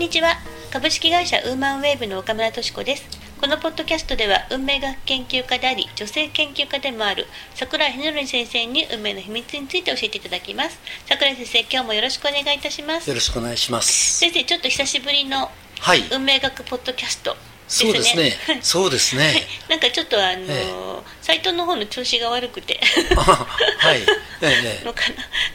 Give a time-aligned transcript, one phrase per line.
[0.00, 0.38] にちは。
[0.72, 3.04] 株式会社ウーマンウェーブの岡村敏子です。
[3.38, 10.78] このポッドキャストでは運命学研究家であり女性研究家でもある桜井ひのり先生に運命の秘密について教えていただきます。
[11.06, 13.10] 桜井先生今日もよろしくお願いいたします。
[13.10, 14.18] よろしくお願いします。
[14.20, 16.02] 先生ちょっと久しぶりのはい。
[16.10, 17.36] 運命学ポッドキャスト
[17.70, 18.32] そうですね。
[18.62, 19.34] そうですね、はい、
[19.70, 22.80] なんかちょっとあの、えサイトの方の調子が悪くて。
[23.16, 23.20] あ
[23.78, 24.02] はい。
[24.42, 25.02] ええのか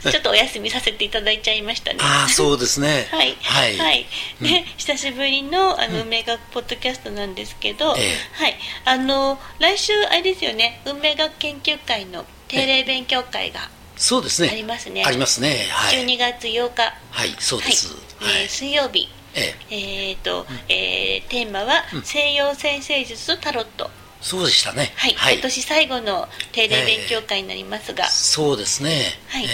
[0.01, 0.11] な。
[0.11, 1.99] ちょっとお休みさせていただいちゃいましたね。
[2.01, 3.09] ああそうですね。
[3.11, 4.05] はい、はい、はい。
[4.41, 8.17] で久しぶりのあの、運命学ポッドキャストなんですけど、ええ。
[8.43, 10.79] はい、あの来週あれですよね。
[10.85, 14.49] 運命学研究会の定例勉強会がそうですね。
[14.49, 15.03] ありますね。
[15.05, 15.67] ありますね。
[15.69, 16.05] はい。
[16.05, 17.89] 12月8日、はいそうです。
[18.19, 18.43] はい。
[18.43, 19.75] えー水曜日ええ。
[20.09, 23.89] えーとえーテーマは、西洋占星術とタロット、
[24.21, 24.93] そうでしたね。
[24.95, 25.33] はい。
[25.33, 29.13] 今年最後の定例勉強会になりますが、そうですね。
[29.27, 29.45] はい。
[29.45, 29.47] え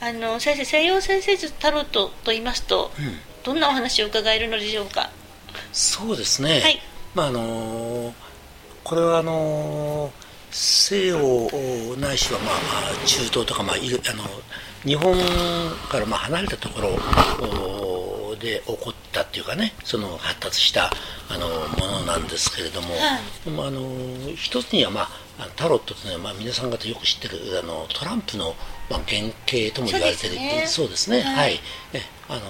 [0.00, 3.18] あの先生西洋占星術タロットと言いますと、えうん。
[3.44, 5.10] どんなお話を伺えるのでしょうか？
[5.72, 6.80] そうですね、はい。
[7.14, 8.12] まああのー
[8.84, 11.18] これはあのー西洋
[11.98, 13.78] ないしはまあまあ中東とかまああ
[14.14, 14.24] の
[14.82, 15.14] 日本
[15.90, 17.97] からまあ離れたところお
[18.38, 20.90] で起こったっていうかねその発達した
[21.28, 23.68] あのものなんですけれども、はい。
[23.68, 25.02] あの一つにはま
[25.38, 28.54] あタロットというのはまあ皆さん方よく知ってるあのトランプの
[28.90, 30.66] まあ原型とも言われてるそうですね。
[30.66, 31.20] そうですね。
[31.20, 31.34] はい。
[31.34, 31.60] はい、
[31.94, 32.40] えあの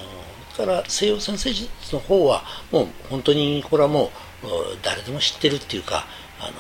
[0.59, 4.11] だから西洋占星術の方はもう本当にこれはも
[4.43, 6.07] うお誰でも知ってるっていうか
[6.41, 6.53] あの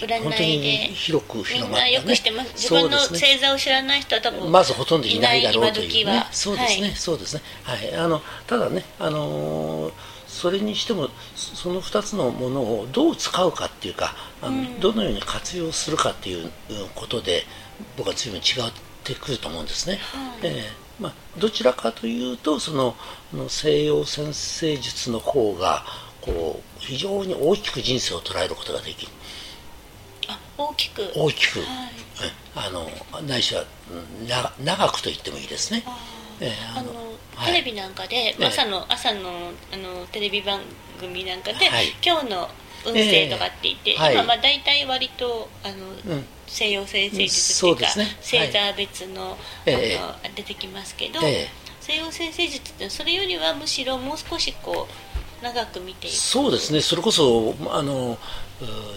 [0.00, 0.94] 占本当にいで。
[0.94, 1.80] 広く広まったね。
[1.82, 2.52] なよく知ってます。
[2.54, 6.26] 自分の星座を知らない人は多分まずほとんどいないだろうというね。
[6.32, 6.96] そうですね、はい。
[6.96, 7.42] そうですね。
[7.62, 7.94] はい。
[7.94, 9.92] あのただねあのー
[10.36, 16.50] それにしてもそその2つのものをどう使うかっていうかあの、どのように活用するかっていううん
[16.94, 17.44] ことで
[17.96, 19.98] 僕は随分違ってくると思うんですね、
[20.42, 22.96] ええまあ、どちらかというとその
[23.48, 25.84] 西洋占星術の方が
[26.20, 29.12] こう非常に大きく人生を捉えることができる。
[29.12, 29.16] あ
[30.58, 31.12] 大きく。
[31.14, 31.68] 大きく、はい。
[32.24, 32.88] えあの
[33.26, 35.84] ないしはうんな長くと言ってもいいですね。
[36.40, 36.90] ええあの
[37.34, 37.52] はい。
[37.52, 40.60] テレビなんかで、え朝の朝のあのテレビ番
[40.98, 41.94] 組なんかで、はい。
[42.04, 42.48] 今日の
[42.86, 43.96] 運勢とかって言って、ええ。
[43.98, 44.14] はい。
[44.14, 46.24] 今まあ大体割とあの、うん。
[46.46, 48.16] 西洋占星術っていうか、そうね。
[48.20, 49.36] 星座別の,、
[49.66, 49.98] ええ。
[49.98, 51.66] あの出てきますけど、ええ。
[51.80, 58.18] 西洋占星術ってそれよりはむしろもう少しこう長く見ていくそうですね、それこそあのう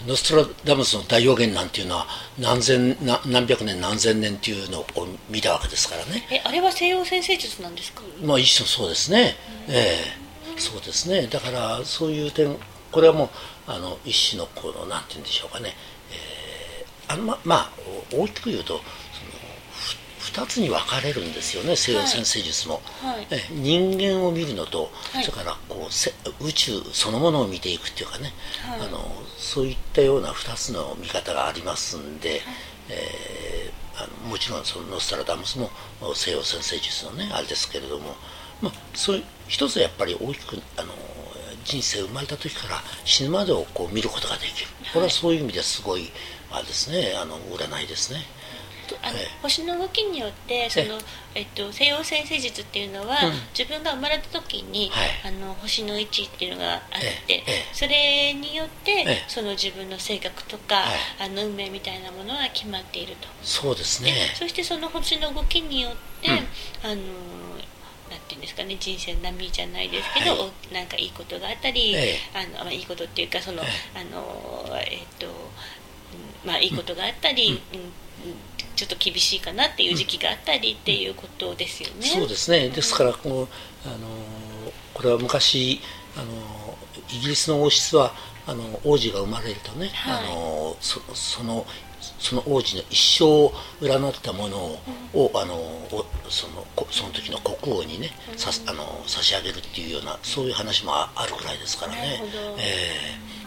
[0.08, 2.08] ノストラダムスの大予言なんていうのは
[2.40, 4.86] 何千な何百年何千年っていうのを
[5.30, 8.02] 見たわけですからね、えあれは西洋占星術なんですか？
[8.24, 9.36] まあ一種そうですね、
[9.68, 9.98] え
[10.56, 10.60] え。
[10.60, 12.56] そうですね、だからそういう点、
[12.92, 13.30] これはもう
[13.68, 15.74] あの一種のこのなんて言うんでしょうかね、
[16.12, 17.72] えーあのままあ
[18.14, 18.82] 大きく言うと
[20.40, 22.82] 2つに分かれるんですよね、西洋占星術も。
[23.02, 23.28] はい。
[23.30, 25.24] ええ人間を見るのと、はい。
[25.24, 28.82] それからこうせ宇宙そのものを見ていくっていうかね、はい。
[28.82, 32.42] あのそういったような2つの見方がありますんで、
[32.90, 35.70] えーあのもちろんそのノストラダムスも
[36.16, 38.16] 西洋占星術のねあれですけれども、
[38.62, 40.94] まあ、そういう一つはやっぱり大きくあの
[41.66, 44.68] 人生生まれた時から死ぬまでをこう見ることができる。
[44.94, 46.10] これはそういう意味ですごい
[46.50, 48.22] あれですねあの占いですね。
[49.02, 51.00] あのええ星の動きによってその、
[51.34, 53.34] えっと、西洋占星術っていうのは、うん。
[53.58, 55.10] 自分が生まれた時に、はい。
[55.26, 56.82] あの星の位置っていうのがあっ
[57.28, 57.36] て、ええ。
[57.36, 57.66] ええ。
[57.74, 59.26] それによって、ええ。
[59.28, 60.86] その自分の性格とか、はい。
[61.20, 64.14] あの運命みたいなものが決まっていると、そうですね。
[64.36, 66.38] そしてその星の動きによって、うん。
[66.84, 66.96] あの
[68.10, 70.52] なんていうんですかね人生の波じゃないですけど、はい。
[70.72, 73.66] おなんかいいことがあったり、えあのまあいいことっていうかその、え
[73.96, 75.34] あのえっとうん
[76.48, 77.92] まあいいことがあったり、うんうん
[78.80, 82.08] ちょっと厳しいかなっていう時期があったりっていうことですよね。
[82.08, 83.36] そうですね、ですからこの、
[83.86, 83.98] あの
[84.94, 85.82] これは昔、
[86.16, 86.78] あの
[87.10, 88.14] イギリスの王室は
[88.48, 90.28] あの王子が生まれるとね、はい。
[90.28, 91.66] あのそその
[92.20, 102.22] その王子の一生を占ったものを,、をあのおそのこその時の国王にね、さあの差し上げるっていうようなそういう話もああるくらいですからね。
[102.58, 103.39] ええ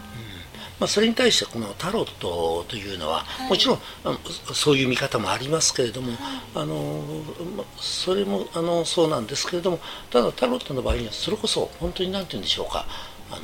[0.83, 3.49] まあ、それに対してこのタロットというのは、い。
[3.49, 4.19] もちろんあの
[4.53, 6.11] そういう見方もありますけれども、
[6.53, 7.01] あの
[7.55, 12.85] まそれもあのそうなんですけれどもただタロットの場合にはそれこそ本当に何て言うんでしょうか
[13.31, 13.41] あの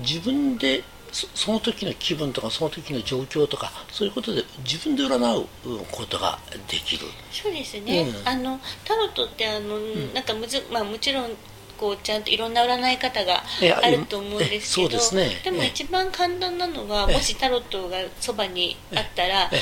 [0.00, 0.82] 自分で
[1.12, 5.46] そその時の気分とかその時の状況とかそういうことで自分で占う
[5.92, 6.38] ことが
[6.68, 7.04] できる。
[7.30, 8.28] そうですね、うん。
[8.28, 9.78] あのタロットってあの、
[10.14, 11.30] なんかむず、まあ、もちろん
[11.78, 15.30] こうちゃんといろんな占い方がえああると思うんですけどですね。
[15.44, 19.56] でもえ一番簡単なのはえもしタロットがそばにあったらあえ。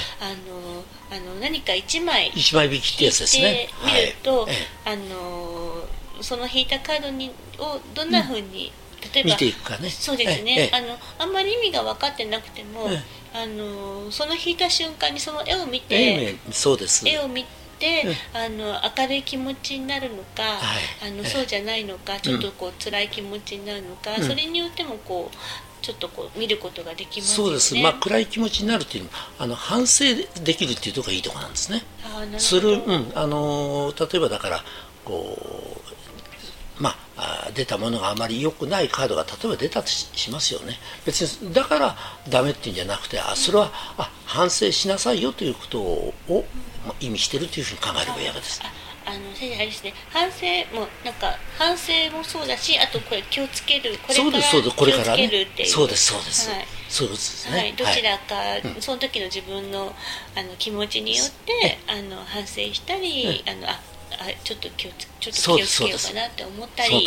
[0.49, 3.69] のあの何か1枚一枚引きってやつですね。
[3.85, 3.87] て。
[3.87, 4.53] みると、はい。
[4.53, 5.85] えあの
[6.21, 8.73] その引いたカードにをどんな風に、
[9.15, 9.91] 例えば見ていくかね。
[9.91, 13.03] そうですええねあのあんまり意味が分かってなくても、え
[13.35, 17.07] あのその引いた瞬間にその絵を見て、ええそうです。
[17.07, 17.62] 絵を見て、え
[18.35, 21.09] あの明るい気持ちになるのか、はい。
[21.09, 21.25] あのええ。
[21.25, 24.23] そうじゃないのかちょっとこう辛い気持ちになるのか、うん。
[24.23, 25.37] それによってもこう
[25.83, 27.51] ちょっとこう見ることができますよね。
[27.51, 30.05] そうです、まあ、暗い気持ちになるっていうのもあの反省
[30.43, 31.83] できるっていうところがいいところなんですね。
[32.05, 34.65] あーなるうん、あのー例えばだから
[35.05, 35.37] こ
[36.79, 40.79] うまあ出たものがあまり良くないカードが例えば出たとししますよね。
[41.05, 41.97] 別にだから
[42.29, 46.45] ダメっていうんじゃなくてあそれはあ反省しなさいよということををまあ
[47.01, 49.93] 意味してるというふうに考えればいいわけですああの先生あれですね。
[50.11, 55.67] 反省もなんか反省もそうだしあとこれ気をつけるこれからこれから気をつけるっていう。
[55.67, 56.65] ねそうですそうです、はい。
[56.89, 58.81] そういうことですね、はい、どちらか、うん。
[58.81, 59.93] その時の自分の
[60.37, 63.81] あの気持ちによってあの反省したり、あのあ
[64.23, 67.07] あちょっと気をつちょっと気をつけようかなって思ったり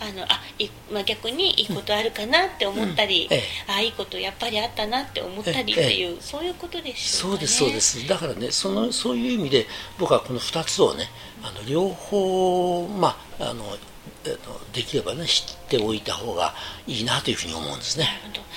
[0.00, 3.34] あのあい、まあ、逆にいいことあるかなって思ったり、うん。
[3.34, 3.42] ええ。
[3.72, 7.36] あいいことやっぱりあったなって思ったりっていう、そういうことでしょうかね。
[7.36, 8.08] そうですそうです。
[8.08, 9.66] だからねそのそういう意味で
[9.98, 11.08] 僕はこの2つをね
[11.42, 13.95] あの両方まああのえっと
[14.72, 16.54] できればね知っておいた方が
[16.86, 18.08] いいなというふうに思うんですね。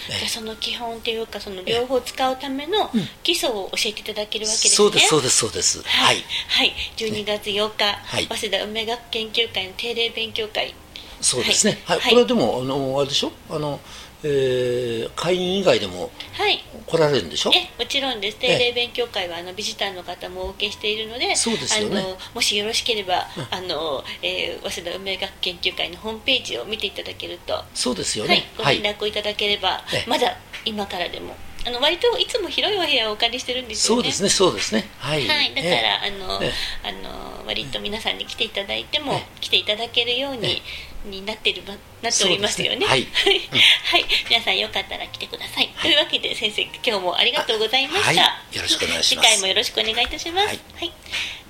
[0.07, 2.89] じゃあその基本っていうかその両方使うための
[3.24, 4.69] 基礎を教えていただけるわけですね。
[4.69, 5.81] そうですそうですそうです。
[5.83, 6.18] ははい。
[6.18, 8.25] い、はい、12月8日、はい。
[8.27, 10.74] 早稲田梅学研究会の定例勉強会。
[11.21, 11.81] そうですね。
[11.86, 12.10] はい、はい。
[12.12, 13.31] これはでもあのあれでしょ？
[13.50, 13.80] あの、
[14.24, 16.63] えー会員以外でもはい。
[16.86, 17.51] 来られるんでしょ？
[17.54, 18.38] えもちろんです。
[18.38, 22.00] 定例勉強会はあのビジターの方もお受けしているのでそうですよね。
[22.00, 30.10] あのもしよろしければ、あのえー早稲田梅学研究会のホームページを見ていただけると、そうですよはいね、ご連絡をいただければ、ええ。
[30.10, 31.36] まだ今からでも。
[31.66, 34.01] あの割といつも広いお部屋をお借りしてるんですよね。
[34.01, 34.30] そうですね。
[34.30, 34.88] そうですね。
[34.98, 36.51] はい、はい、だから、えあの、え
[36.83, 40.62] あの割と皆さんに来ていただいても、え来ていただけるように、
[41.06, 42.80] になってるばなっておりますよね。
[42.80, 45.69] ねはいはい、皆さんよかったら来てください。
[45.81, 48.22] というわけで先生今日もありがとうございました。
[48.22, 50.48] はいよろしくお願いします 次回もよろしくお願いいたします。
[50.48, 50.92] ははいい。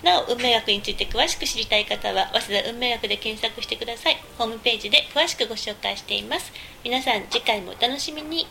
[0.04, 4.18] なお運命学について詳しく知りたい方は早稲田運命学で検索してください。
[4.38, 6.52] ホームページで詳しくご紹介しています。
[6.84, 8.48] 皆さん次回もお楽しみに。